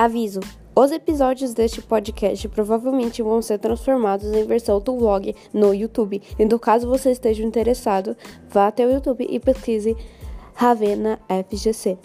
Aviso: 0.00 0.40
os 0.74 0.90
episódios 0.92 1.52
deste 1.52 1.82
podcast 1.82 2.48
provavelmente 2.48 3.22
vão 3.22 3.42
ser 3.42 3.58
transformados 3.58 4.32
em 4.32 4.46
versão 4.46 4.80
do 4.80 4.96
vlog 4.96 5.36
no 5.52 5.74
YouTube. 5.74 6.22
Então, 6.38 6.58
caso 6.58 6.88
você 6.88 7.10
esteja 7.10 7.44
interessado, 7.44 8.16
vá 8.48 8.68
até 8.68 8.86
o 8.86 8.90
YouTube 8.90 9.26
e 9.28 9.38
pesquise 9.38 9.94
Ravena 10.54 11.20
FGC. 11.28 11.98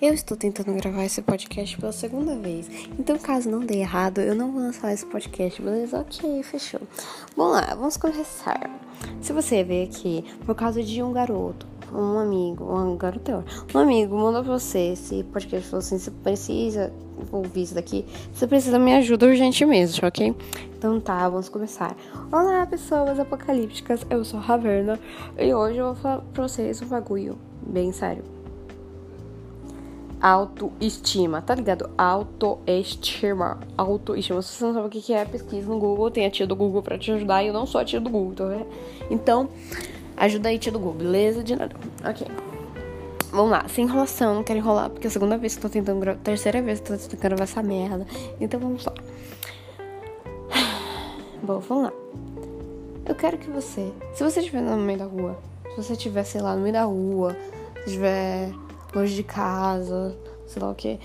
Eu 0.00 0.14
estou 0.14 0.34
tentando 0.34 0.72
gravar 0.72 1.04
esse 1.04 1.20
podcast 1.20 1.76
pela 1.76 1.92
segunda 1.92 2.34
vez, 2.34 2.66
então 2.98 3.18
caso 3.18 3.50
não 3.50 3.60
dê 3.60 3.80
errado, 3.80 4.22
eu 4.22 4.34
não 4.34 4.50
vou 4.50 4.62
lançar 4.62 4.94
esse 4.94 5.04
podcast, 5.04 5.60
beleza? 5.60 6.00
Ok, 6.00 6.42
fechou. 6.42 6.80
Vamos 7.36 7.52
lá, 7.52 7.74
vamos 7.74 7.98
começar. 7.98 8.70
Se 9.20 9.30
você 9.34 9.62
vê 9.62 9.82
aqui, 9.82 10.24
por 10.46 10.54
causa 10.54 10.82
de 10.82 11.02
um 11.02 11.12
garoto, 11.12 11.66
um 11.92 12.18
amigo, 12.18 12.64
um 12.64 12.96
garoto, 12.96 13.44
um 13.74 13.78
amigo 13.78 14.16
mandou 14.16 14.42
pra 14.42 14.58
você 14.58 14.92
esse 14.92 15.22
podcast 15.24 15.68
falou 15.68 15.80
assim: 15.80 15.98
você 15.98 16.10
precisa 16.10 16.90
ouvir 17.30 17.64
isso 17.64 17.74
daqui, 17.74 18.06
você 18.32 18.46
precisa 18.46 18.78
me 18.78 18.94
ajuda 18.94 19.26
urgentemente, 19.26 20.02
ok? 20.02 20.34
Então 20.78 20.98
tá, 20.98 21.28
vamos 21.28 21.50
começar. 21.50 21.94
Olá, 22.32 22.64
pessoas 22.64 23.20
apocalípticas, 23.20 24.00
eu 24.08 24.24
sou 24.24 24.40
a 24.40 24.42
Raverna 24.42 24.98
e 25.38 25.52
hoje 25.52 25.76
eu 25.76 25.88
vou 25.88 25.94
falar 25.96 26.22
pra 26.32 26.48
vocês 26.48 26.80
um 26.80 26.86
bagulho 26.86 27.38
bem 27.66 27.92
sério 27.92 28.39
autoestima, 30.20 31.40
tá 31.40 31.54
ligado? 31.54 31.90
Autoestima. 31.96 33.58
Autoestima. 33.76 34.42
Se 34.42 34.54
você 34.54 34.64
não 34.64 34.74
sabe 34.74 34.86
o 34.86 34.90
que 34.90 35.12
é, 35.12 35.24
pesquisa 35.24 35.68
no 35.68 35.78
Google. 35.78 36.10
Tem 36.10 36.26
a 36.26 36.30
tia 36.30 36.46
do 36.46 36.54
Google 36.54 36.82
pra 36.82 36.98
te 36.98 37.10
ajudar. 37.12 37.42
E 37.42 37.48
eu 37.48 37.52
não 37.52 37.66
sou 37.66 37.80
a 37.80 37.84
tia 37.84 38.00
do 38.00 38.10
Google, 38.10 38.34
tá 38.34 38.66
Então, 39.10 39.48
ajuda 40.16 40.50
aí, 40.50 40.58
tia 40.58 40.70
do 40.70 40.78
Google, 40.78 40.94
beleza? 40.94 41.42
De 41.42 41.56
nada. 41.56 41.74
Ok. 42.04 42.26
Vamos 43.32 43.52
lá, 43.52 43.64
sem 43.68 43.84
enrolação, 43.84 44.34
não 44.34 44.42
quero 44.42 44.58
enrolar, 44.58 44.90
porque 44.90 45.06
é 45.06 45.08
a 45.08 45.10
segunda 45.10 45.38
vez 45.38 45.54
que 45.54 45.64
eu 45.64 45.70
tô 45.70 45.72
tentando 45.72 46.00
gravar. 46.00 46.18
Terceira 46.18 46.60
vez 46.60 46.80
que 46.80 46.92
eu 46.92 46.98
tô 46.98 47.04
tentando 47.04 47.20
gravar 47.20 47.44
essa 47.44 47.62
merda. 47.62 48.04
Então 48.40 48.58
vamos 48.58 48.84
lá. 48.84 48.92
Bom, 51.40 51.60
vamos 51.60 51.84
lá. 51.84 51.92
Eu 53.06 53.14
quero 53.14 53.38
que 53.38 53.48
você. 53.48 53.92
Se 54.14 54.24
você 54.24 54.40
estiver 54.40 54.60
no 54.60 54.76
meio 54.76 54.98
da 54.98 55.04
rua, 55.04 55.38
se 55.70 55.76
você 55.76 55.92
estiver, 55.92 56.24
sei 56.24 56.40
lá, 56.40 56.56
no 56.56 56.62
meio 56.62 56.72
da 56.72 56.82
rua, 56.82 57.36
se 57.84 57.90
estiver 57.90 58.52
longe 58.94 59.14
de 59.14 59.22
casa, 59.22 60.16
sei 60.46 60.62
lá 60.62 60.70
o 60.70 60.74
que. 60.74 60.98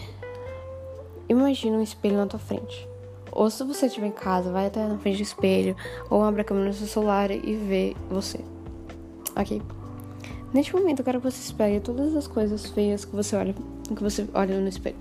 Imagina 1.27 1.77
um 1.77 1.81
espelho 1.83 2.17
na 2.17 2.27
tua 2.27 2.39
frente. 2.39 2.87
Ou 3.31 3.49
se 3.49 3.63
você 3.63 3.87
estiver 3.87 4.07
em 4.07 4.11
casa, 4.11 4.51
vai 4.51 4.67
até 4.67 4.87
na 4.87 4.97
frente 4.97 5.17
do 5.17 5.23
espelho, 5.23 5.75
ou 6.09 6.23
abre 6.23 6.41
a 6.41 6.43
câmera 6.43 6.67
no 6.67 6.73
seu 6.73 6.87
celular 6.87 7.31
e 7.31 7.55
vê 7.55 7.95
você. 8.09 8.39
Ok? 9.35 9.61
Neste 10.53 10.73
momento 10.73 10.99
eu 10.99 11.05
quero 11.05 11.19
que 11.19 11.29
você 11.29 11.41
espere 11.41 11.81
todas 11.81 12.15
as 12.15 12.27
coisas 12.27 12.67
feias 12.67 13.03
que 13.03 13.13
você 13.13 13.35
olha, 13.35 13.53
que 13.83 14.01
você 14.01 14.25
olha 14.33 14.57
no 14.59 14.69
espelho. 14.69 14.95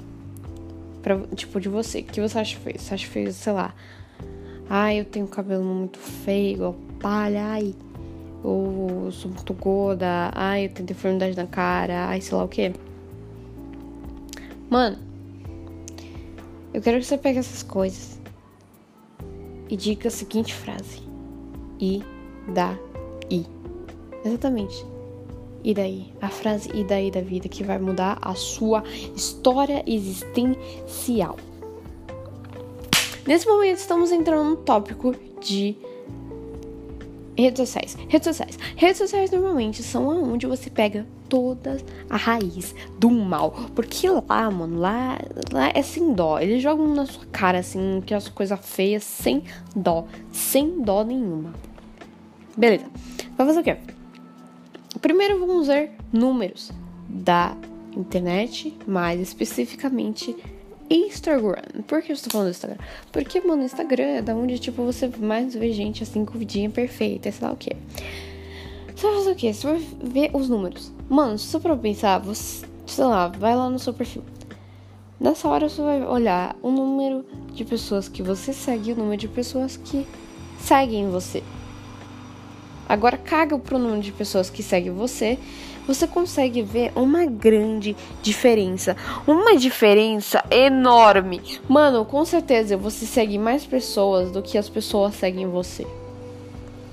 Pra, 1.01 1.19
tipo, 1.37 1.61
de 1.61 1.69
você. 1.69 2.03
Que 2.03 2.21
você 2.21 2.39
acha 2.39 2.59
feio? 2.59 2.79
Você 2.79 2.95
acha 2.95 3.07
feio, 3.07 3.33
sei 3.33 3.53
lá. 3.53 3.73
Ai, 4.69 4.99
eu 4.99 5.05
tenho 5.05 5.29
cabelo 5.29 5.63
muito 5.63 5.99
feio, 5.99 6.55
igual 6.55 6.75
palha. 6.99 7.45
Ai, 7.45 7.75
ou 8.45 9.11
sou 9.11 9.31
muito 9.31 9.55
gorda, 9.55 10.31
ai, 10.35 10.67
eu 10.67 10.69
tenho 10.69 10.87
deformidade 10.87 11.35
na 11.35 11.47
cara, 11.47 12.09
ai, 12.09 12.21
sei 12.21 12.37
lá 12.37 12.45
o 12.45 12.49
que. 12.49 12.73
Mano, 14.69 14.99
eu 16.75 16.83
quero 16.83 16.99
que 16.99 17.07
você 17.07 17.17
pegue 17.17 17.39
essas 17.39 17.63
coisas 17.63 18.21
e 19.71 19.77
diga 19.77 20.09
a 20.09 20.11
seguinte 20.11 20.53
frase: 20.53 21.03
E 21.81 22.03
daí. 22.53 23.47
Exatamente. 24.25 24.85
E 25.63 25.73
daí? 25.73 26.13
A 26.21 26.29
frase 26.29 26.71
e 26.75 26.85
daí 26.85 27.11
da 27.11 27.23
vida 27.23 27.49
que 27.49 27.65
vai 27.65 27.79
mudar 27.79 28.19
a 28.21 28.35
sua 28.35 28.85
história 29.17 29.83
existencial. 29.87 31.37
Nesse 33.27 33.47
momento 33.47 33.79
estamos 33.79 34.13
entrando 34.13 34.51
no 34.51 34.57
tópico 34.57 35.15
de 35.41 35.77
Redes 37.37 37.59
sociais. 37.59 37.97
Redes 38.09 38.25
sociais. 38.25 38.59
Redes 38.77 38.99
sociais 38.99 39.31
normalmente 39.31 39.83
são 39.83 40.33
onde 40.33 40.47
você 40.47 40.71
pega 40.71 41.07
toda 41.29 41.79
a 42.09 42.17
raiz 42.17 42.75
do 42.99 43.11
mal. 43.11 43.51
Porque 43.75 44.09
lá, 44.09 44.51
mano, 44.51 44.79
lá, 44.79 45.19
lá 45.53 45.71
é 45.75 45.83
sem 45.83 46.13
dó. 46.13 46.39
Eles 46.39 46.63
jogam 46.63 46.95
na 46.95 47.07
sua 47.07 47.27
cara, 47.27 47.59
assim, 47.59 48.03
que 48.07 48.15
as 48.15 48.29
coisas 48.29 48.59
feias 48.63 49.03
sem 49.03 49.43
dó. 49.75 50.07
Sem 50.31 50.81
dó 50.81 51.03
nenhuma. 51.03 51.53
Beleza. 52.57 52.87
Vai 53.37 53.47
fazer 53.47 53.61
o 53.61 53.65
quê? 53.65 53.77
Primeiro 55.01 55.41
vamos 55.41 55.67
ver 55.67 55.91
números 56.13 56.71
da 57.09 57.57
internet, 57.97 58.77
mais 58.87 59.21
especificamente 59.21 60.37
Instagram. 60.91 61.63
Por 61.87 62.03
que 62.03 62.13
eu 62.13 62.15
estou 62.15 62.31
falando 62.31 62.49
do 62.49 62.51
Instagram? 62.51 62.79
Porque, 63.13 63.41
mano, 63.41 63.63
o 63.63 63.65
Instagram 63.65 64.05
é 64.05 64.23
da 64.23 64.35
onde, 64.35 64.59
tipo, 64.59 64.83
você 64.85 65.09
mais 65.19 65.55
vê 65.55 65.73
gente 65.73 66.03
assim 66.03 66.25
com 66.25 66.39
vidinha 66.39 66.71
perfeita, 66.71 67.31
sei 67.31 67.47
lá 67.47 67.53
o 67.53 67.57
que. 67.57 67.77
Você 68.95 69.07
vai 69.07 69.17
fazer 69.17 69.31
o 69.31 69.35
quê? 69.35 69.53
Você 69.53 69.67
vai 69.67 69.83
ver 70.03 70.31
os 70.33 70.49
números. 70.49 70.93
Mano, 71.09 71.39
você 71.39 71.59
for 71.59 71.77
pensar, 71.77 72.19
você, 72.19 72.67
sei 72.87 73.05
lá, 73.05 73.29
vai 73.29 73.57
lá 73.57 73.69
no 73.69 73.79
seu 73.79 73.93
perfil. 73.93 74.23
Nessa 75.19 75.49
hora 75.49 75.69
você 75.69 75.81
vai 75.81 76.03
olhar 76.03 76.57
o 76.63 76.71
número 76.71 77.25
de 77.53 77.65
pessoas 77.65 78.09
que 78.09 78.23
você 78.23 78.53
segue 78.53 78.91
e 78.91 78.93
o 78.93 78.97
número 78.97 79.17
de 79.17 79.29
pessoas 79.29 79.77
que 79.77 80.07
seguem 80.59 81.09
você. 81.09 81.43
Agora 82.95 83.17
caga 83.19 83.59
pro 83.59 83.77
número 83.77 84.01
de 84.01 84.13
pessoas 84.13 84.49
que 84.49 84.63
seguem 84.63 84.93
você 84.93 85.37
você 85.85 86.07
consegue 86.07 86.63
ver 86.63 86.93
uma 86.95 87.27
grande 87.27 87.97
diferença. 88.23 88.97
Uma 89.27 89.57
diferença 89.57 90.45
enorme. 90.49 91.43
Mano, 91.69 92.05
com 92.05 92.25
certeza 92.25 92.77
você 92.77 93.05
segue 93.05 93.37
mais 93.37 93.67
pessoas 93.67 94.31
do 94.31 94.41
que 94.41 94.57
as 94.57 94.69
pessoas 94.69 95.17
seguem 95.17 95.49
você. 95.49 95.85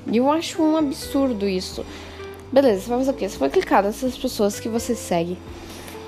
E 0.07 0.17
eu 0.17 0.31
acho 0.31 0.59
um 0.63 0.75
absurdo 0.75 1.47
isso. 1.47 1.85
Beleza, 2.51 2.81
você 2.81 2.89
vai 2.89 2.97
fazer 2.97 3.11
o 3.11 3.13
quê? 3.13 3.29
Você 3.29 3.37
vai 3.37 3.49
clicar 3.51 3.83
nessas 3.83 4.17
pessoas 4.17 4.59
que 4.59 4.67
você 4.67 4.95
segue. 4.95 5.37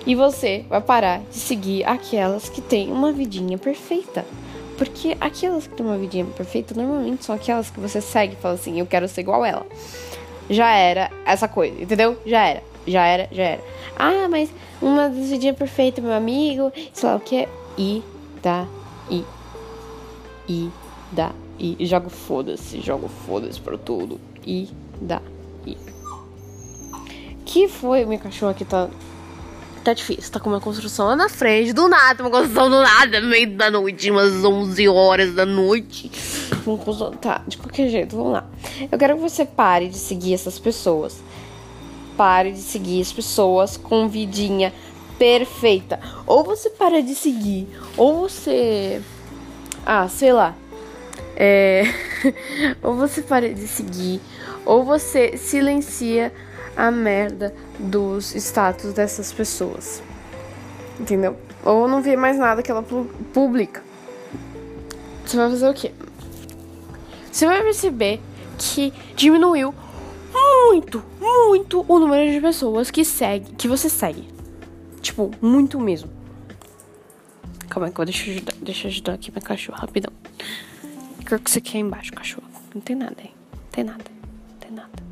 E 0.08 0.16
você 0.16 0.66
vai 0.68 0.82
parar 0.82 1.22
de 1.32 1.38
seguir 1.38 1.84
aquelas 1.86 2.50
que 2.50 2.62
têm 2.62 2.92
uma 2.92 3.12
vidinha 3.12 3.60
perfeita. 3.60 4.26
Porque 4.84 5.16
aquelas 5.22 5.68
que 5.68 5.76
têm 5.76 5.86
uma 5.86 5.98
vidinha 5.98 6.26
perfeita 6.26 6.76
normalmente 6.76 7.24
são 7.24 7.36
aquelas 7.36 7.70
que 7.70 7.80
você 7.80 8.02
segue 8.02 8.34
e 8.34 8.36
fala 8.36 8.56
assim: 8.56 8.80
eu 8.80 8.86
quero 8.86 9.08
ser 9.08 9.22
igual 9.22 9.46
ela. 9.46 9.66
Já 10.50 10.74
era 10.76 11.10
essa 11.26 11.48
coisa, 11.48 11.82
entendeu? 11.82 12.18
Já 12.26 12.46
era 12.46 12.74
já 12.88 13.06
era, 13.06 13.28
já 13.32 13.44
era. 13.44 13.64
Ah, 13.96 14.28
mas 14.30 14.50
uma 14.82 15.10
decidinha 15.10 15.54
perfeita, 15.54 16.02
meu 16.02 16.14
amigo, 16.14 16.72
sei 16.94 17.10
lá 17.10 17.16
o 17.16 17.20
que. 17.20 17.48
E 17.78 18.04
dá, 18.42 18.68
e. 19.10 19.24
E 20.48 20.70
dá, 21.12 21.32
e. 21.58 21.86
Jogo 21.86 22.10
foda-se, 22.10 22.82
jogo 22.82 23.08
foda-se 23.26 23.60
pra 23.60 23.78
tudo. 23.78 24.20
E 24.46 24.70
dá, 25.02 25.22
e. 25.66 25.78
Que 27.46 27.68
foi? 27.68 28.06
Meu 28.06 28.20
cachorro 28.20 28.52
aqui 28.52 28.66
tá. 28.66 28.90
Tá 29.84 29.94
difícil, 29.94 30.32
tá 30.32 30.40
com 30.40 30.50
uma 30.50 30.62
construção 30.62 31.08
lá 31.08 31.16
na 31.16 31.28
frente, 31.28 31.74
do 31.74 31.90
nada, 31.90 32.24
uma 32.24 32.30
construção 32.30 32.70
do 32.70 32.82
nada, 32.82 33.20
no 33.20 33.28
meio 33.28 33.52
da 33.52 33.70
noite, 33.70 34.10
umas 34.10 34.44
11 34.44 34.88
horas 34.88 35.34
da 35.34 35.46
noite. 35.46 36.10
Tá, 37.20 37.42
de 37.46 37.58
qualquer 37.58 37.90
jeito, 37.90 38.16
vamos 38.16 38.32
lá. 38.32 38.48
Eu 38.90 38.98
quero 38.98 39.16
que 39.16 39.22
você 39.22 39.44
pare 39.44 39.90
de 39.90 39.98
seguir 39.98 40.34
essas 40.34 40.58
pessoas 40.58 41.22
pare 42.16 42.52
de 42.52 42.60
seguir 42.60 43.02
as 43.02 43.12
pessoas 43.12 43.78
com 43.78 44.08
vidinha 44.08 44.74
perfeita. 45.18 46.00
Ou 46.26 46.44
você 46.44 46.70
para 46.70 47.02
de 47.02 47.16
seguir, 47.16 47.68
ou 47.98 48.22
você. 48.22 49.02
Ah, 49.86 50.08
sei 50.08 50.34
lá. 50.34 50.56
É... 51.36 51.84
ou 52.82 52.96
você 52.96 53.22
para 53.22 53.54
de 53.54 53.68
seguir, 53.68 54.22
ou 54.66 54.84
você 54.84 55.38
silencia 55.38 56.32
a 56.76 56.92
merda 56.92 57.54
dos 57.80 58.34
status 58.36 58.94
dessas 58.94 59.32
pessoas. 59.32 60.02
Entendeu? 61.00 61.38
Ou 61.64 61.88
não 61.88 62.02
vê 62.02 62.16
mais 62.16 62.38
nada 62.38 62.62
que 62.62 62.72
ela 62.72 62.84
publica. 63.34 63.84
Você 65.26 65.38
vai 65.38 65.50
fazer 65.50 65.70
o 65.70 65.74
quê? 65.74 65.92
Você 67.32 67.46
vai 67.46 67.62
perceber 67.64 68.22
que 68.58 68.94
diminuiu 69.16 69.74
muito, 70.34 71.04
muito 71.20 71.86
o 71.88 72.00
número 72.00 72.32
de 72.32 72.40
pessoas 72.40 72.92
que 72.92 73.04
segue, 73.04 73.54
que 73.56 73.68
você 73.68 73.90
segue. 73.90 74.28
Tipo, 75.02 75.32
muito 75.42 75.80
mesmo. 75.80 76.10
Calma 77.70 77.88
aí, 77.88 78.06
deixa 78.06 78.28
eu 78.30 78.36
ajudar, 78.36 78.54
deixa 78.62 78.88
eu 78.88 78.92
ajudar 78.92 79.14
aqui 79.14 79.32
meu 79.32 79.42
cachorro, 79.42 79.80
rapidão. 79.80 80.14
O 81.20 81.40
que 81.40 81.50
você 81.50 81.60
quer 81.60 81.80
embaixo, 81.80 82.14
cachorro? 82.14 82.48
Não 82.74 82.82
tem 82.82 82.96
nada 82.96 83.16
aí. 83.18 83.32
Não 83.52 83.70
tem 83.72 83.84
nada. 83.84 84.04
Não 84.50 84.58
tem 84.60 84.72
nada. 84.72 85.03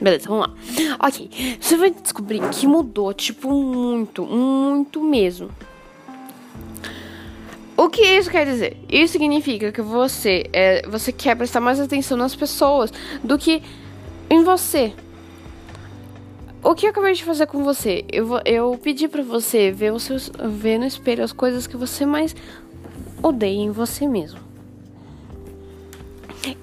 Beleza, 0.00 0.28
vamos 0.28 0.48
lá. 0.48 0.54
Ok, 1.06 1.58
você 1.60 1.76
vai 1.76 1.90
descobrir 1.90 2.40
que 2.50 2.66
mudou, 2.66 3.12
tipo, 3.14 3.50
muito, 3.50 4.24
muito 4.24 5.02
mesmo. 5.02 5.50
O 7.76 7.88
que 7.88 8.02
isso 8.02 8.30
quer 8.30 8.46
dizer? 8.46 8.76
Isso 8.88 9.12
significa 9.12 9.72
que 9.72 9.82
você, 9.82 10.48
é, 10.52 10.88
você 10.88 11.12
quer 11.12 11.36
prestar 11.36 11.60
mais 11.60 11.80
atenção 11.80 12.16
nas 12.16 12.34
pessoas 12.34 12.92
do 13.22 13.36
que 13.36 13.62
em 14.30 14.44
você. 14.44 14.92
O 16.62 16.74
que 16.74 16.86
eu 16.86 16.90
acabei 16.90 17.12
de 17.12 17.24
fazer 17.24 17.46
com 17.46 17.62
você? 17.62 18.04
Eu, 18.10 18.26
eu 18.44 18.78
pedi 18.82 19.06
para 19.06 19.22
você 19.22 19.70
ver, 19.70 19.92
os 19.92 20.08
ver 20.48 20.78
no 20.78 20.86
espelho 20.86 21.22
as 21.22 21.32
coisas 21.32 21.66
que 21.66 21.76
você 21.76 22.06
mais 22.06 22.34
odeia 23.22 23.58
em 23.58 23.70
você 23.70 24.06
mesmo. 24.06 24.40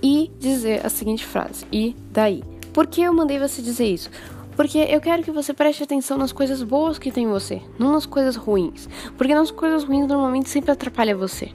E 0.01 0.31
dizer 0.39 0.85
a 0.85 0.89
seguinte 0.89 1.25
frase: 1.25 1.65
E 1.71 1.95
daí? 2.11 2.43
Por 2.73 2.87
que 2.87 3.01
eu 3.01 3.13
mandei 3.13 3.37
você 3.39 3.61
dizer 3.61 3.85
isso? 3.85 4.09
Porque 4.55 4.77
eu 4.77 5.01
quero 5.01 5.23
que 5.23 5.31
você 5.31 5.53
preste 5.53 5.83
atenção 5.83 6.17
nas 6.17 6.31
coisas 6.31 6.61
boas 6.61 6.99
que 6.99 7.11
tem 7.11 7.23
em 7.23 7.29
você, 7.29 7.61
não 7.79 7.93
nas 7.93 8.05
coisas 8.05 8.35
ruins. 8.35 8.87
Porque 9.17 9.33
nas 9.33 9.51
coisas 9.51 9.83
ruins 9.83 10.07
normalmente 10.07 10.49
sempre 10.49 10.71
atrapalha 10.71 11.15
você. 11.15 11.51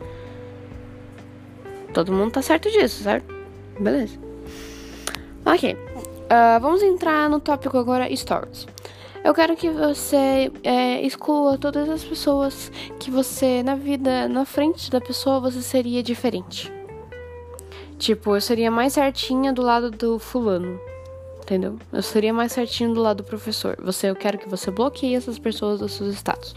Todo 1.92 2.12
mundo 2.12 2.32
tá 2.32 2.42
certo 2.42 2.70
disso, 2.70 3.02
certo? 3.02 3.34
Beleza. 3.78 4.18
Ok. 5.44 5.74
Uh, 5.74 6.60
vamos 6.60 6.82
entrar 6.82 7.30
no 7.30 7.38
tópico 7.38 7.78
agora 7.78 8.14
stories. 8.14 8.66
Eu 9.24 9.34
quero 9.34 9.56
que 9.56 9.70
você 9.70 10.52
é, 10.62 11.00
exclua 11.02 11.58
todas 11.58 11.88
as 11.88 12.04
pessoas 12.04 12.70
que 12.98 13.10
você, 13.10 13.62
na 13.62 13.74
vida, 13.74 14.28
na 14.28 14.44
frente 14.44 14.90
da 14.90 15.00
pessoa, 15.00 15.40
você 15.40 15.62
seria 15.62 16.02
diferente. 16.02 16.72
Tipo, 17.98 18.36
eu 18.36 18.40
seria 18.40 18.70
mais 18.70 18.92
certinha 18.92 19.52
do 19.52 19.62
lado 19.62 19.90
do 19.90 20.18
fulano. 20.18 20.78
Entendeu? 21.46 21.78
Eu 21.92 22.02
seria 22.02 22.34
mais 22.34 22.50
certinho 22.50 22.92
do 22.92 23.00
lado 23.00 23.18
do 23.18 23.24
professor. 23.24 23.76
Você, 23.80 24.10
eu 24.10 24.16
quero 24.16 24.36
que 24.36 24.48
você 24.48 24.68
bloqueie 24.68 25.14
essas 25.14 25.38
pessoas 25.38 25.78
dos 25.78 25.92
seus 25.92 26.12
status. 26.16 26.56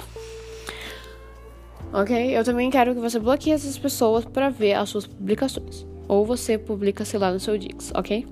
Ok? 1.93 2.35
Eu 2.35 2.43
também 2.43 2.71
quero 2.71 2.95
que 2.95 2.99
você 2.99 3.19
bloqueie 3.19 3.53
essas 3.53 3.77
pessoas 3.77 4.25
para 4.25 4.49
ver 4.49 4.73
as 4.73 4.89
suas 4.89 5.05
publicações. 5.05 5.85
Ou 6.07 6.25
você 6.25 6.57
publica, 6.57 7.05
sei 7.05 7.19
lá, 7.19 7.31
no 7.31 7.39
seu 7.39 7.55
Dix, 7.55 7.91
ok? 7.93 8.25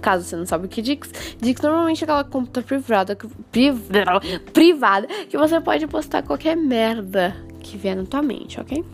Caso 0.00 0.24
você 0.24 0.34
não 0.34 0.44
sabe 0.44 0.66
o 0.66 0.68
que 0.68 0.80
é 0.80 0.82
Dix, 0.82 1.08
Dix 1.40 1.60
normalmente 1.60 2.02
é 2.02 2.04
aquela 2.04 2.24
conta 2.24 2.60
privada 2.60 3.14
que, 3.14 3.28
privada 4.52 5.06
que 5.28 5.38
você 5.38 5.60
pode 5.60 5.86
postar 5.86 6.24
qualquer 6.24 6.56
merda 6.56 7.36
que 7.60 7.76
vier 7.76 7.94
na 7.94 8.04
tua 8.04 8.22
mente, 8.22 8.60
ok? 8.60 8.84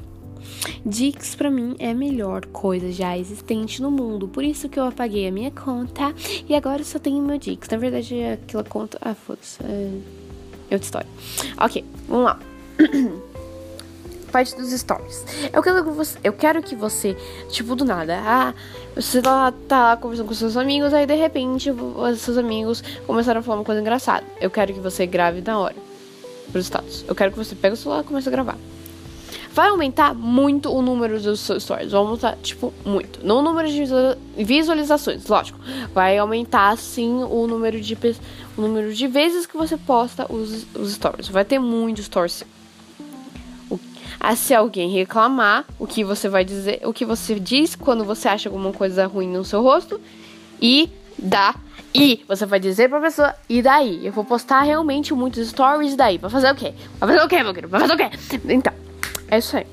Dix 0.85 1.35
para 1.35 1.51
mim 1.51 1.75
é 1.79 1.91
a 1.91 1.95
melhor 1.95 2.47
coisa 2.47 2.91
já 2.91 3.17
existente 3.17 3.81
no 3.81 3.91
mundo, 3.91 4.29
por 4.29 4.45
isso 4.45 4.69
que 4.69 4.79
eu 4.79 4.85
apaguei 4.85 5.29
a 5.29 5.33
minha 5.33 5.51
conta 5.51 6.15
e 6.49 6.55
agora 6.55 6.83
só 6.85 6.99
tenho 6.99 7.23
meu 7.23 7.39
Dix. 7.39 7.69
Na 7.69 7.79
verdade, 7.79 8.23
aquela 8.25 8.65
conta. 8.65 8.99
Ah, 9.01 9.15
foda-se. 9.15 9.63
É... 9.63 9.91
é 10.71 10.75
outra 10.75 10.77
história. 10.77 11.09
Ok, 11.59 11.85
vamos 12.09 12.25
lá. 12.25 12.39
parte 14.35 14.57
dos 14.57 14.73
stories. 14.73 15.25
Eu 15.53 15.63
quero 15.63 15.85
que 15.85 15.91
você, 15.91 16.19
eu 16.25 16.33
quero 16.33 16.61
que 16.61 16.75
você 16.75 17.17
tipo, 17.51 17.77
do 17.77 17.85
nada, 17.85 18.19
ah, 18.21 18.55
você 18.97 19.23
tá, 19.23 19.53
tá 19.69 19.83
lá 19.83 19.97
conversando 19.97 20.27
com 20.27 20.35
seus 20.35 20.57
amigos, 20.57 20.93
aí 20.93 21.07
de 21.07 21.15
repente 21.15 21.71
os 21.71 22.21
seus 22.21 22.37
amigos 22.37 22.83
começaram 23.07 23.39
a 23.39 23.43
falar 23.45 23.59
uma 23.59 23.65
coisa 23.65 23.81
engraçada. 23.81 24.27
Eu 24.41 24.51
quero 24.51 24.75
que 24.75 24.81
você 24.81 25.07
grave 25.07 25.41
na 25.41 25.57
hora 25.57 25.77
pros 26.51 26.65
status. 26.65 27.05
Eu 27.07 27.15
quero 27.15 27.31
que 27.31 27.39
você 27.39 27.55
pegue 27.55 27.75
o 27.75 27.77
celular 27.77 28.03
e 28.03 28.05
comece 28.05 28.29
a 28.29 28.33
gravar. 28.33 28.59
Vai 29.55 29.69
aumentar 29.69 30.15
muito 30.15 30.69
o 30.69 30.83
número 30.83 31.21
dos 31.21 31.39
seus 31.39 31.63
stories. 31.63 31.93
Vai 31.93 32.01
aumentar, 32.01 32.37
tipo, 32.43 32.75
muito. 32.85 33.25
Não 33.25 33.39
o 33.39 33.43
número 33.43 33.69
de 33.69 33.85
visualizações, 34.37 35.25
lógico. 35.29 35.61
Vai 35.95 36.19
aumentar, 36.19 36.77
sim, 36.77 37.23
o 37.23 37.47
número 37.47 37.81
de, 37.81 37.97
o 38.57 38.61
número 38.61 38.93
de 38.93 39.07
vezes 39.07 39.47
que 39.47 39.57
você 39.57 39.77
posta 39.77 40.27
os, 40.31 40.67
os 40.75 40.95
stories. 40.95 41.29
Vai 41.29 41.45
ter 41.45 41.61
muitos 41.61 42.07
stories, 42.07 42.45
se 44.37 44.55
alguém 44.55 44.91
reclamar, 44.91 45.65
o 45.79 45.87
que 45.87 46.03
você 46.03 46.29
vai 46.29 46.45
dizer, 46.45 46.81
o 46.85 46.93
que 46.93 47.05
você 47.05 47.39
diz 47.39 47.77
quando 47.77 48.05
você 48.05 48.27
acha 48.27 48.49
alguma 48.49 48.73
coisa 48.73 49.07
ruim 49.07 49.29
no 49.29 49.45
seu 49.45 49.63
rosto 49.63 50.01
e 50.61 50.91
dá 51.19 51.55
e 51.95 52.25
você 52.27 52.45
vai 52.45 52.59
dizer 52.59 52.89
pra 52.89 53.01
pessoa, 53.01 53.33
e 53.49 53.63
daí? 53.63 54.05
Eu 54.05 54.13
vou 54.13 54.25
postar 54.25 54.63
realmente 54.63 55.15
muitos 55.15 55.49
stories 55.49 55.95
daí. 55.95 56.19
Pra 56.19 56.29
fazer 56.29 56.51
o 56.51 56.55
quê? 56.57 56.75
Pra 56.99 57.07
fazer 57.07 57.21
o 57.21 57.29
quê, 57.29 57.43
meu 57.43 57.55
querido? 57.55 57.69
Pra 57.69 57.81
fazer 57.81 57.93
o 57.93 57.97
quê? 57.97 58.11
Então, 58.53 58.73
é 59.35 59.39
isso 59.39 59.57
aí. 59.57 59.67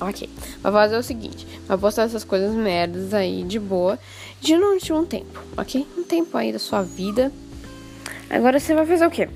Ok. 0.00 0.28
Vai 0.62 0.72
fazer 0.72 0.96
o 0.96 1.02
seguinte: 1.02 1.46
vai 1.66 1.78
postar 1.78 2.02
essas 2.02 2.24
coisas 2.24 2.54
merdas 2.54 3.14
aí 3.14 3.44
de 3.44 3.58
boa, 3.58 3.98
durante 4.40 4.92
um 4.92 5.04
tempo, 5.04 5.40
ok? 5.56 5.86
Um 5.96 6.02
tempo 6.02 6.36
aí 6.36 6.52
da 6.52 6.58
sua 6.58 6.82
vida. 6.82 7.32
Agora 8.28 8.58
você 8.58 8.74
vai 8.74 8.86
fazer 8.86 9.06
o 9.06 9.10
quê? 9.10 9.28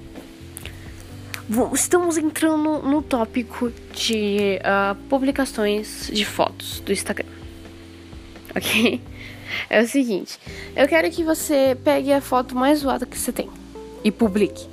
Estamos 1.73 2.17
entrando 2.19 2.81
no 2.81 3.03
tópico 3.03 3.71
de 3.95 4.59
uh, 4.63 4.97
publicações 5.09 6.11
de 6.13 6.25
fotos 6.25 6.81
do 6.81 6.93
Instagram. 6.93 7.29
Ok? 8.55 9.01
É 9.71 9.81
o 9.81 9.87
seguinte: 9.87 10.41
eu 10.75 10.89
quero 10.89 11.09
que 11.09 11.23
você 11.23 11.79
pegue 11.85 12.13
a 12.13 12.21
foto 12.21 12.57
mais 12.57 12.81
zoada 12.81 13.07
que 13.07 13.17
você 13.17 13.31
tem 13.31 13.49
e 14.03 14.11
publique. 14.11 14.67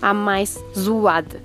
A 0.00 0.14
mais 0.14 0.58
zoada. 0.76 1.42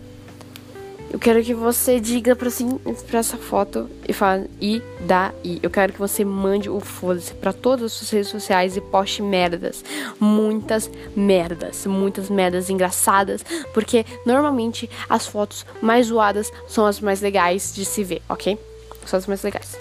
Eu 1.11 1.19
quero 1.19 1.43
que 1.43 1.53
você 1.53 1.99
diga 1.99 2.37
pra, 2.37 2.47
assim, 2.47 2.77
pra 3.09 3.19
essa 3.19 3.35
foto 3.35 3.89
e 4.07 4.13
fale 4.13 4.49
e 4.61 4.81
daí. 5.01 5.59
Eu 5.61 5.69
quero 5.69 5.91
que 5.91 5.99
você 5.99 6.23
mande 6.23 6.69
o 6.69 6.79
foda-se 6.79 7.33
pra 7.33 7.51
todas 7.51 7.87
as 7.87 7.91
suas 7.91 8.09
redes 8.11 8.29
sociais 8.29 8.77
e 8.77 8.81
poste 8.81 9.21
merdas. 9.21 9.83
Muitas 10.17 10.89
merdas. 11.13 11.85
Muitas 11.85 12.29
merdas 12.29 12.69
engraçadas. 12.69 13.43
Porque 13.73 14.05
normalmente 14.25 14.89
as 15.09 15.27
fotos 15.27 15.65
mais 15.81 16.07
zoadas 16.07 16.49
são 16.65 16.85
as 16.85 17.01
mais 17.01 17.19
legais 17.19 17.75
de 17.75 17.83
se 17.83 18.05
ver, 18.05 18.21
ok? 18.29 18.57
São 19.05 19.17
as 19.19 19.27
mais 19.27 19.43
legais. 19.43 19.77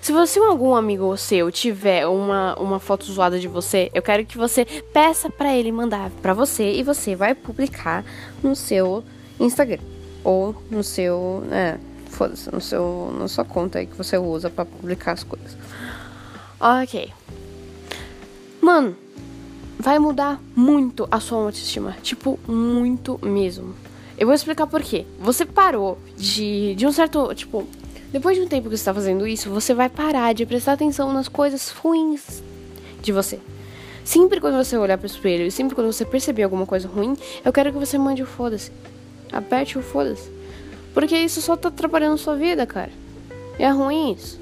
Se 0.00 0.12
você 0.12 0.38
algum 0.38 0.74
amigo 0.74 1.14
seu 1.18 1.52
tiver 1.52 2.06
uma, 2.06 2.58
uma 2.58 2.80
foto 2.80 3.04
zoada 3.04 3.38
de 3.38 3.46
você, 3.46 3.90
eu 3.92 4.00
quero 4.00 4.24
que 4.24 4.38
você 4.38 4.64
peça 4.64 5.28
para 5.28 5.54
ele 5.54 5.70
mandar 5.70 6.10
para 6.22 6.32
você 6.32 6.72
e 6.72 6.82
você 6.82 7.14
vai 7.14 7.34
publicar 7.34 8.02
no 8.42 8.56
seu 8.56 9.04
Instagram 9.40 9.82
ou 10.24 10.54
no 10.70 10.82
seu, 10.82 11.42
é, 11.50 11.78
foda-se, 12.10 12.52
no 12.52 12.60
seu, 12.60 13.14
na 13.18 13.28
sua 13.28 13.44
conta 13.44 13.78
aí 13.78 13.86
que 13.86 13.96
você 13.96 14.18
usa 14.18 14.50
para 14.50 14.64
publicar 14.64 15.12
as 15.12 15.22
coisas. 15.24 15.56
Ok. 16.60 17.12
Mano, 18.60 18.96
vai 19.78 19.98
mudar 19.98 20.40
muito 20.54 21.06
a 21.10 21.20
sua 21.20 21.38
autoestima, 21.44 21.96
tipo, 22.02 22.38
muito 22.46 23.18
mesmo. 23.22 23.74
Eu 24.18 24.26
vou 24.26 24.34
explicar 24.34 24.66
por 24.66 24.82
quê. 24.82 25.06
Você 25.20 25.46
parou 25.46 25.98
de 26.16 26.74
de 26.74 26.86
um 26.86 26.92
certo, 26.92 27.32
tipo, 27.34 27.66
depois 28.10 28.36
de 28.36 28.42
um 28.42 28.48
tempo 28.48 28.64
que 28.64 28.76
você 28.76 28.80
está 28.80 28.92
fazendo 28.92 29.26
isso, 29.26 29.48
você 29.50 29.72
vai 29.72 29.88
parar 29.88 30.32
de 30.32 30.44
prestar 30.44 30.72
atenção 30.72 31.12
nas 31.12 31.28
coisas 31.28 31.68
ruins 31.68 32.42
de 33.00 33.12
você. 33.12 33.38
Sempre 34.04 34.40
quando 34.40 34.56
você 34.56 34.76
olhar 34.76 34.96
para 34.96 35.04
o 35.04 35.10
espelho 35.10 35.46
e 35.46 35.50
sempre 35.50 35.74
quando 35.74 35.92
você 35.92 36.04
perceber 36.04 36.42
alguma 36.42 36.64
coisa 36.64 36.88
ruim, 36.88 37.16
eu 37.44 37.52
quero 37.52 37.70
que 37.70 37.78
você 37.78 37.98
mande 37.98 38.22
o 38.22 38.26
foda-se. 38.26 38.72
Aperte 39.32 39.78
o 39.78 39.82
foda-se. 39.82 40.30
Porque 40.94 41.16
isso 41.16 41.40
só 41.40 41.56
tá 41.56 41.68
atrapalhando 41.68 42.18
sua 42.18 42.36
vida, 42.36 42.66
cara. 42.66 42.90
É 43.58 43.68
ruim 43.70 44.12
isso. 44.12 44.40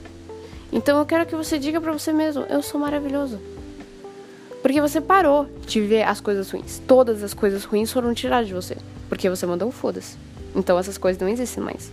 Então 0.73 0.99
eu 0.99 1.07
quero 1.07 1.27
que 1.27 1.35
você 1.35 1.59
diga 1.59 1.81
para 1.81 1.93
você 1.93 2.13
mesmo: 2.13 2.45
eu 2.49 2.63
sou 2.63 2.81
maravilhoso. 2.81 3.39
Porque 4.63 4.81
você 4.81 5.01
parou 5.01 5.49
de 5.67 5.81
ver 5.81 6.03
as 6.03 6.21
coisas 6.21 6.51
ruins. 6.51 6.81
Todas 6.87 7.23
as 7.23 7.33
coisas 7.33 7.65
ruins 7.65 7.93
foram 7.93 8.13
tiradas 8.13 8.49
de 8.49 8.55
você. 8.55 8.77
Porque 9.09 9.31
você 9.31 9.47
mandou 9.47 9.69
um 9.69 9.73
foda-se. 9.73 10.17
Então 10.55 10.79
essas 10.79 10.99
coisas 10.99 11.21
não 11.21 11.29
existem 11.29 11.63
mais. 11.63 11.93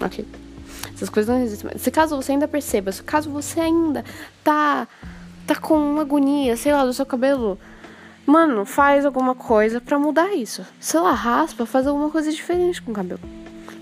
Ok? 0.00 0.24
Essas 0.94 1.08
coisas 1.08 1.34
não 1.34 1.42
existem 1.42 1.70
mais. 1.70 1.82
Se 1.82 1.90
caso 1.90 2.14
você 2.14 2.32
ainda 2.32 2.46
perceba, 2.46 2.92
se 2.92 3.02
caso 3.02 3.30
você 3.30 3.58
ainda 3.58 4.04
tá, 4.44 4.86
tá 5.46 5.56
com 5.56 5.74
uma 5.74 6.02
agonia, 6.02 6.56
sei 6.56 6.72
lá, 6.72 6.84
do 6.84 6.92
seu 6.92 7.04
cabelo 7.04 7.58
Mano, 8.24 8.64
faz 8.64 9.04
alguma 9.04 9.34
coisa 9.34 9.80
para 9.80 9.98
mudar 9.98 10.34
isso. 10.34 10.64
Sei 10.78 11.00
lá, 11.00 11.12
raspa, 11.12 11.66
faz 11.66 11.86
alguma 11.86 12.08
coisa 12.08 12.30
diferente 12.30 12.80
com 12.80 12.92
o 12.92 12.94
cabelo. 12.94 13.20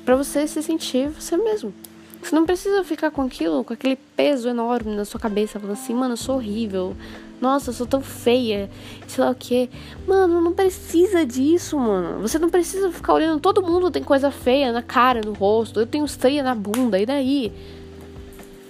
Pra 0.05 0.17
você 0.17 0.47
se 0.47 0.63
sentir 0.63 1.09
você 1.09 1.37
mesmo. 1.37 1.75
Você 2.23 2.35
não 2.35 2.45
precisa 2.45 2.85
ficar 2.85 3.11
com 3.11 3.23
aquilo, 3.23 3.65
com 3.65 3.73
aquele 3.73 3.97
peso 4.17 4.49
enorme 4.49 4.95
na 4.95 5.05
sua 5.05 5.19
cabeça, 5.21 5.59
falando 5.59 5.77
assim, 5.77 5.95
mano, 5.95 6.15
eu 6.15 6.17
sou 6.19 6.37
horrível. 6.37 6.97
Nossa, 7.41 7.71
eu 7.71 7.75
sou 7.75 7.87
tão 7.87 8.03
feia. 8.03 8.71
Sei 9.07 9.25
lá 9.25 9.31
o 9.31 9.35
que. 9.35 9.71
Mano, 10.07 10.41
não 10.41 10.53
precisa 10.53 11.25
disso, 11.25 11.79
mano. 11.79 12.21
Você 12.21 12.39
não 12.39 12.51
precisa 12.51 12.91
ficar 12.93 13.15
olhando. 13.15 13.41
Todo 13.41 13.63
mundo 13.63 13.91
tem 13.91 14.03
coisa 14.03 14.31
feia 14.31 14.73
na 14.73 14.83
cara, 14.83 15.23
no 15.25 15.33
rosto. 15.33 15.81
Eu 15.81 15.87
tenho 15.87 16.05
estreia 16.05 16.43
na 16.43 16.55
bunda. 16.55 16.99
E 16.99 17.07
daí? 17.07 17.53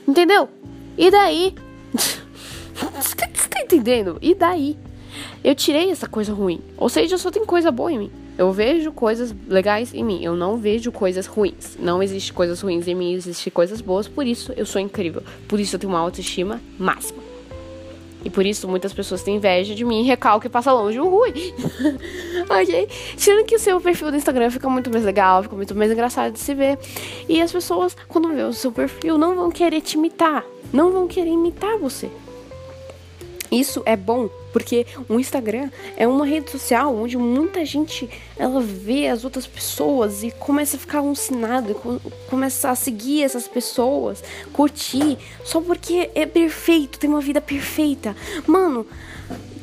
Entendeu? 0.07 0.49
E 0.97 1.11
daí? 1.11 1.55
Você 1.95 3.17
tá 3.49 3.61
entendendo? 3.61 4.19
E 4.23 4.35
daí? 4.35 4.79
Eu 5.43 5.55
tirei 5.55 5.91
essa 5.91 6.07
coisa 6.07 6.33
ruim. 6.33 6.61
Ou 6.77 6.89
seja, 6.89 7.17
só 7.17 7.31
tem 7.31 7.45
coisa 7.45 7.71
boa 7.71 7.93
em 7.93 7.99
mim. 7.99 8.11
Eu 8.37 8.53
vejo 8.53 8.93
coisas 8.93 9.35
legais 9.49 9.95
em 9.95 10.05
mim. 10.05 10.23
Eu 10.23 10.35
não 10.35 10.57
vejo 10.57 10.93
coisas 10.93 11.27
ruins. 11.27 11.77
Não 11.79 12.03
existe 12.03 12.33
coisas 12.33 12.61
ruins 12.61 12.87
em 12.87 12.95
mim, 12.95 13.15
existe 13.15 13.51
coisas 13.51 13.81
boas. 13.81 14.07
Por 14.07 14.27
isso 14.27 14.53
eu 14.57 14.67
sou 14.67 14.81
incrível. 14.81 15.23
Por 15.49 15.59
isso 15.59 15.77
eu 15.77 15.81
tenho 15.81 15.93
uma 15.93 15.99
autoestima 15.99 16.61
máxima. 16.79 17.31
E 18.25 18.29
por 18.29 18.45
isso 18.45 18.69
muitas 18.69 18.93
pessoas 18.93 19.23
têm 19.23 19.37
inveja 19.37 19.75
de 19.75 19.85
mim 19.85 20.03
recalque 20.03 20.47
e 20.47 20.51
passa 20.51 20.73
longe 20.73 21.01
o 21.01 21.09
ruim. 21.09 21.33
ok? 22.49 22.89
Sendo 23.17 23.45
que 23.45 23.57
o 23.57 23.59
seu 23.59 23.81
perfil 23.81 24.11
do 24.11 24.17
Instagram 24.17 24.51
fica 24.51 24.69
muito 24.69 24.91
mais 24.91 25.05
legal, 25.05 25.43
fica 25.43 25.57
muito 25.57 25.75
mais 25.75 25.91
engraçado 25.91 26.33
de 26.33 26.39
se 26.39 26.55
ver. 26.55 26.79
E 27.29 27.41
as 27.41 27.51
pessoas, 27.51 27.97
quando 28.09 28.29
vê 28.29 28.43
o 28.43 28.53
seu 28.53 28.71
perfil, 28.71 29.17
não 29.17 29.35
vão 29.35 29.51
querer 29.51 29.81
te 29.81 29.97
imitar. 29.97 30.45
Não 30.73 30.93
vão 30.93 31.09
querer 31.09 31.31
imitar 31.31 31.79
você. 31.79 32.11
Isso 33.51 33.83
é 33.85 33.97
bom, 33.97 34.29
porque 34.53 34.87
o 35.09 35.19
Instagram 35.19 35.71
é 35.97 36.07
uma 36.07 36.25
rede 36.25 36.51
social 36.51 36.95
onde 36.95 37.17
muita 37.17 37.65
gente 37.65 38.09
ela 38.37 38.61
vê 38.61 39.09
as 39.09 39.25
outras 39.25 39.47
pessoas 39.47 40.23
e 40.23 40.31
começa 40.31 40.77
a 40.77 40.81
ficar 40.81 40.99
alucinado, 40.99 41.75
começa 42.29 42.71
a 42.71 42.75
seguir 42.75 43.25
essas 43.25 43.49
pessoas, 43.49 44.23
curtir, 44.53 45.19
só 45.45 45.61
porque 45.61 46.11
é 46.15 46.27
perfeito, 46.27 46.99
tem 46.99 47.11
uma 47.11 47.21
vida 47.21 47.41
perfeita. 47.41 48.17
Mano, 48.47 48.87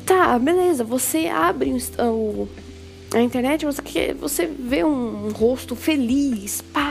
tá, 0.04 0.38
beleza, 0.38 0.84
você 0.84 1.26
abre 1.28 1.74
o, 1.98 2.48
a 3.14 3.20
internet, 3.20 3.64
você, 3.64 3.82
quer, 3.82 4.14
você 4.14 4.46
vê 4.46 4.84
um, 4.84 5.30
rosto 5.30 5.74
feliz, 5.74 6.60
pá. 6.60 6.87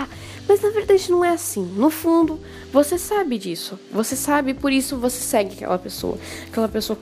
Mas 0.47 0.61
na 0.61 0.69
verdade 0.69 1.11
não 1.11 1.23
é 1.23 1.29
assim. 1.29 1.63
No 1.75 1.89
fundo, 1.89 2.39
você 2.71 2.97
sabe 2.97 3.37
disso. 3.37 3.77
Você 3.91 4.15
sabe, 4.15 4.53
por 4.53 4.71
isso 4.71 4.97
você 4.97 5.19
segue 5.19 5.55
aquela 5.55 5.77
pessoa. 5.77 6.17
Aquela 6.47 6.67
pessoa 6.67 6.97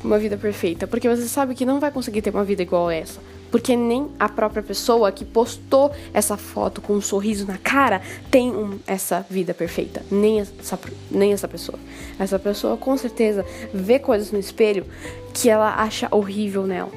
com 0.00 0.08
uma 0.08 0.18
vida 0.18 0.36
perfeita. 0.36 0.86
Porque 0.86 1.08
você 1.08 1.28
sabe 1.28 1.54
que 1.54 1.64
não 1.64 1.78
vai 1.78 1.90
conseguir 1.90 2.22
ter 2.22 2.30
uma 2.30 2.44
vida 2.44 2.62
igual 2.62 2.90
essa. 2.90 3.20
Porque 3.50 3.74
nem 3.76 4.08
a 4.18 4.28
própria 4.28 4.62
pessoa 4.62 5.10
que 5.10 5.24
postou 5.24 5.90
essa 6.14 6.36
foto 6.36 6.80
com 6.80 6.94
um 6.94 7.00
sorriso 7.00 7.46
na 7.46 7.58
cara 7.58 8.00
tem 8.30 8.50
um, 8.50 8.78
essa 8.86 9.26
vida 9.28 9.52
perfeita. 9.52 10.02
Nem 10.10 10.40
essa, 10.40 10.78
nem 11.10 11.32
essa 11.32 11.48
pessoa. 11.48 11.78
Essa 12.18 12.38
pessoa 12.38 12.76
com 12.76 12.96
certeza 12.96 13.44
vê 13.74 13.98
coisas 13.98 14.30
no 14.30 14.38
espelho 14.38 14.86
que 15.34 15.48
ela 15.50 15.74
acha 15.76 16.08
horrível 16.10 16.66
nela 16.66 16.90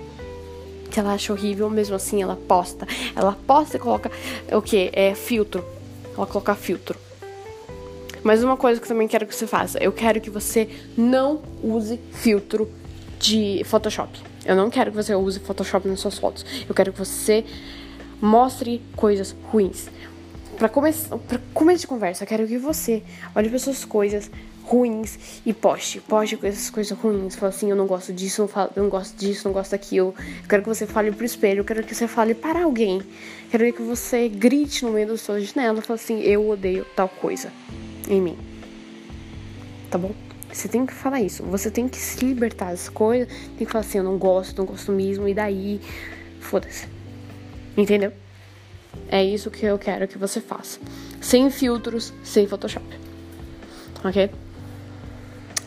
que 0.94 1.00
ela 1.00 1.14
acha 1.14 1.34
horrível, 1.34 1.72
mesmo 1.72 1.96
assim 1.96 2.22
ela 2.22 2.36
posta. 2.36 2.88
Ela 3.16 3.36
posta 3.48 3.78
e 3.78 3.80
coloca 3.80 4.12
o 4.52 4.62
que? 4.62 4.92
É 4.94 5.16
filtro 5.16 5.66
ela 6.16 6.26
colocar 6.26 6.56
filtro. 6.56 7.00
Mas 8.24 8.44
uma 8.44 8.56
coisa 8.56 8.80
que 8.80 8.86
eu 8.86 8.90
também 8.90 9.08
quero 9.08 9.28
que 9.28 9.36
você 9.36 9.46
faça, 9.46 9.78
eu 9.80 9.92
quero 9.92 10.22
que 10.22 10.30
você 10.30 10.70
não 10.98 11.42
use 11.62 12.00
filtro 12.14 12.70
de 13.20 13.62
Photoshop. 13.66 14.18
Eu 14.46 14.56
não 14.56 14.70
quero 14.70 14.92
que 14.92 14.98
você 14.98 15.14
use 15.14 15.40
Photoshop 15.40 15.88
nas 15.88 16.00
suas 16.00 16.18
fotos. 16.18 16.46
Eu 16.68 16.74
quero 16.74 16.92
que 16.92 17.00
você 17.00 17.46
mostre 18.22 18.82
coisas 18.96 19.36
ruins. 19.52 19.90
Para 20.58 20.70
para 20.70 21.40
começo 21.54 21.82
de 21.82 21.88
conversa, 21.88 22.24
eu 22.24 22.28
quero 22.28 22.48
que 22.48 22.58
você 22.58 23.04
olhe 23.36 23.50
para 23.50 23.60
suas 23.60 23.84
coisas 23.84 24.30
ruins 24.64 25.42
e 25.46 25.54
poste. 25.54 26.00
Poste 26.00 26.38
com 26.38 26.48
essas 26.48 26.70
coisas 26.70 26.98
ruins. 26.98 27.36
Fala 27.36 27.50
assim, 27.50 27.70
eu 27.70 27.76
não 27.76 27.86
gosto 27.86 28.14
disso, 28.14 28.42
não, 28.42 28.48
falo, 28.48 28.72
não 28.76 28.90
gosto 28.90 29.16
disso, 29.16 29.48
não 29.48 29.54
gosto 29.54 29.72
daquilo. 29.72 30.16
Eu 30.18 30.50
quero 30.50 30.64
que 30.64 30.70
você 30.70 30.88
fale 30.88 31.12
pro 31.12 31.26
espelho, 31.26 31.60
eu 31.60 31.66
quero 31.66 31.84
que 31.84 31.94
você 31.94 32.08
fale 32.08 32.34
para 32.34 32.64
alguém. 32.64 32.98
Eu 32.98 33.04
quero 33.52 33.74
que 33.74 33.82
você 33.82 34.28
grite 34.30 34.86
no 34.86 34.92
meio 34.92 35.08
da 35.08 35.18
sua 35.18 35.40
janela 35.40 35.82
fale 35.82 36.00
assim, 36.00 36.22
eu 36.22 36.50
odeio 36.50 36.86
tal 36.96 37.10
coisa 37.10 37.52
em 38.10 38.22
mim. 38.22 38.38
Tá 39.90 39.98
bom? 39.98 40.12
Você 40.52 40.68
tem 40.68 40.86
que 40.86 40.94
falar 40.94 41.22
isso. 41.22 41.44
Você 41.44 41.70
tem 41.70 41.88
que 41.88 41.98
se 41.98 42.24
libertar 42.24 42.72
das 42.72 42.88
coisas. 42.88 43.28
Tem 43.58 43.66
que 43.66 43.72
falar 43.72 43.82
assim, 43.82 43.98
eu 43.98 44.04
não 44.04 44.18
gosto, 44.18 44.58
não 44.58 44.66
gosto 44.66 44.92
mesmo. 44.92 45.28
E 45.28 45.34
daí, 45.34 45.82
foda-se. 46.40 46.88
Entendeu? 47.76 48.14
É 49.08 49.24
isso 49.24 49.50
que 49.50 49.66
eu 49.66 49.78
quero 49.80 50.08
que 50.08 50.18
você 50.18 50.40
faça. 50.40 50.80
Sem 51.20 51.50
filtros, 51.50 52.14
sem 52.24 52.48
Photoshop. 52.48 52.86
Ok? 54.04 54.30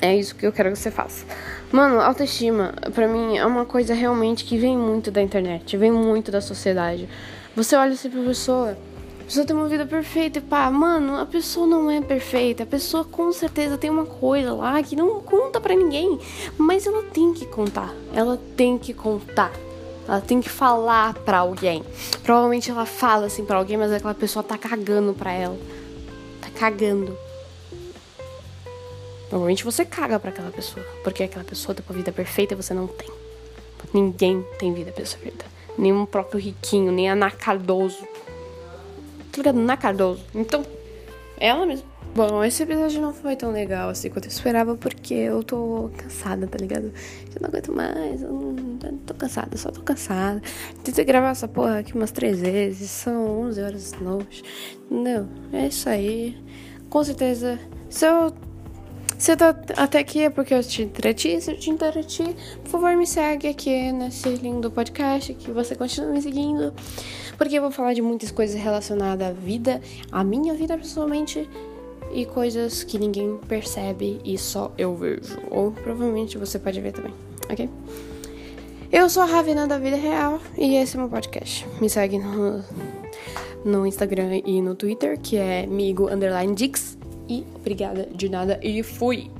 É 0.00 0.14
isso 0.14 0.34
que 0.34 0.46
eu 0.46 0.52
quero 0.52 0.70
que 0.72 0.78
você 0.78 0.90
faça. 0.90 1.24
Mano, 1.72 2.00
autoestima, 2.00 2.74
pra 2.94 3.08
mim, 3.08 3.38
é 3.38 3.46
uma 3.46 3.64
coisa 3.64 3.94
realmente 3.94 4.44
que 4.44 4.58
vem 4.58 4.76
muito 4.76 5.10
da 5.10 5.22
internet, 5.22 5.76
vem 5.76 5.90
muito 5.90 6.30
da 6.30 6.40
sociedade. 6.40 7.08
Você 7.56 7.74
olha 7.74 7.92
assim 7.92 8.10
pra 8.10 8.22
pessoa, 8.22 8.76
a 9.20 9.24
pessoa 9.24 9.46
tem 9.46 9.56
uma 9.56 9.66
vida 9.66 9.86
perfeita 9.86 10.38
e 10.38 10.42
pá, 10.42 10.70
mano, 10.70 11.18
a 11.18 11.26
pessoa 11.26 11.66
não 11.66 11.90
é 11.90 12.00
perfeita. 12.00 12.62
A 12.62 12.66
pessoa 12.66 13.04
com 13.04 13.32
certeza 13.32 13.78
tem 13.78 13.90
uma 13.90 14.06
coisa 14.06 14.52
lá 14.52 14.80
que 14.82 14.94
não 14.94 15.20
conta 15.20 15.60
pra 15.60 15.74
ninguém, 15.74 16.18
mas 16.58 16.86
ela 16.86 17.02
tem 17.02 17.32
que 17.32 17.46
contar. 17.46 17.92
Ela 18.14 18.38
tem 18.56 18.78
que 18.78 18.92
contar. 18.92 19.50
Ela 20.06 20.20
tem 20.20 20.40
que 20.40 20.48
falar 20.48 21.14
pra 21.14 21.38
alguém. 21.38 21.82
Provavelmente 22.22 22.70
ela 22.70 22.86
fala 22.86 23.26
assim 23.26 23.44
pra 23.44 23.56
alguém, 23.56 23.76
mas 23.76 23.90
aquela 23.90 24.14
pessoa 24.14 24.42
tá 24.42 24.56
cagando 24.56 25.14
pra 25.14 25.32
ela. 25.32 25.58
Tá 26.40 26.48
cagando. 26.50 27.18
Normalmente 29.30 29.64
você 29.64 29.84
caga 29.84 30.18
para 30.18 30.30
aquela 30.30 30.50
pessoa, 30.50 30.84
porque 31.02 31.24
aquela 31.24 31.44
pessoa 31.44 31.74
tem 31.74 31.84
uma 31.88 31.96
vida 31.96 32.12
perfeita 32.12 32.54
e 32.54 32.56
você 32.56 32.72
não 32.72 32.86
tem. 32.86 33.08
Ninguém 33.92 34.44
tem 34.58 34.72
vida 34.72 34.92
perfeita. 34.92 35.44
Nenhum 35.78 36.06
próprio 36.06 36.40
riquinho, 36.40 36.92
nem 36.92 37.08
a 37.08 37.12
Ana 37.12 37.30
Cardoso. 37.30 38.06
Tá 39.32 39.38
ligado? 39.38 39.58
Ana 39.58 39.76
Cardoso. 39.76 40.24
Então, 40.34 40.64
ela 41.38 41.66
mesma. 41.66 41.96
Bom, 42.14 42.42
esse 42.42 42.62
episódio 42.62 42.98
não 43.02 43.12
foi 43.12 43.36
tão 43.36 43.52
legal 43.52 43.90
assim 43.90 44.08
quanto 44.08 44.24
eu 44.24 44.30
esperava, 44.30 44.74
porque 44.74 45.12
eu 45.12 45.42
tô 45.44 45.90
cansada, 45.98 46.46
tá 46.46 46.56
ligado? 46.56 46.86
Eu 47.34 47.42
não 47.42 47.48
aguento 47.50 47.70
mais, 47.74 48.22
eu 48.22 48.32
não, 48.32 48.96
tô 49.04 49.12
cansada, 49.12 49.54
só 49.58 49.70
tô 49.70 49.82
cansada. 49.82 50.40
Tentei 50.82 51.04
gravar 51.04 51.28
essa 51.28 51.46
porra 51.46 51.80
aqui 51.80 51.92
umas 51.92 52.10
três 52.10 52.40
vezes, 52.40 52.90
são 52.90 53.40
11 53.42 53.62
horas 53.62 53.92
da 53.92 53.98
noite. 53.98 54.42
Não, 54.90 55.28
é 55.52 55.66
isso 55.66 55.90
aí. 55.90 56.42
Com 56.88 57.04
certeza, 57.04 57.58
se 57.90 58.06
eu 58.06 58.32
se 59.18 59.36
tá 59.36 59.56
até 59.76 59.98
aqui 59.98 60.22
é 60.22 60.30
porque 60.30 60.52
eu 60.52 60.62
te 60.62 60.82
entreti. 60.82 61.40
Se 61.40 61.50
eu 61.50 61.58
te 61.58 61.70
entreti, 61.70 62.24
por 62.62 62.70
favor, 62.70 62.96
me 62.96 63.06
segue 63.06 63.48
aqui 63.48 63.90
nesse 63.92 64.28
lindo 64.28 64.70
podcast. 64.70 65.32
Que 65.34 65.50
você 65.50 65.74
continue 65.74 66.12
me 66.12 66.22
seguindo. 66.22 66.74
Porque 67.38 67.56
eu 67.56 67.62
vou 67.62 67.70
falar 67.70 67.94
de 67.94 68.02
muitas 68.02 68.30
coisas 68.30 68.60
relacionadas 68.60 69.28
à 69.28 69.32
vida, 69.32 69.80
à 70.12 70.22
minha 70.22 70.54
vida 70.54 70.76
pessoalmente. 70.76 71.48
E 72.12 72.24
coisas 72.24 72.84
que 72.84 72.98
ninguém 72.98 73.36
percebe 73.48 74.20
e 74.24 74.38
só 74.38 74.72
eu 74.78 74.94
vejo. 74.94 75.38
Ou 75.50 75.72
provavelmente 75.72 76.38
você 76.38 76.58
pode 76.58 76.80
ver 76.80 76.92
também, 76.92 77.12
ok? 77.50 77.68
Eu 78.92 79.10
sou 79.10 79.24
a 79.24 79.26
Ravina 79.26 79.66
da 79.66 79.76
Vida 79.76 79.96
Real 79.96 80.40
e 80.56 80.76
esse 80.76 80.96
é 80.96 81.00
meu 81.00 81.08
podcast. 81.08 81.66
Me 81.80 81.90
segue 81.90 82.18
no, 82.18 82.64
no 83.64 83.86
Instagram 83.86 84.40
e 84.46 84.62
no 84.62 84.76
Twitter, 84.76 85.18
que 85.20 85.36
é 85.36 85.66
migo 85.66 86.08
underline 86.08 86.54
dix. 86.54 86.96
E 87.28 87.44
obrigada 87.54 88.08
de 88.12 88.28
nada 88.28 88.58
e 88.62 88.82
fui! 88.82 89.30